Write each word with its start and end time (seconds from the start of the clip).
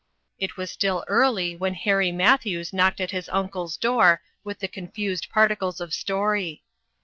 It 0.39 0.57
was 0.57 0.71
still 0.71 1.05
early 1.07 1.55
when 1.55 1.75
Harry 1.75 2.11
Matthews 2.11 2.73
knocked 2.73 2.99
at 2.99 3.11
his 3.11 3.29
uncle's 3.29 3.77
door 3.77 4.23
with 4.43 4.57
the 4.57 4.67
confused 4.67 5.29
particles 5.29 5.79
of 5.79 5.93
story. 5.93 6.63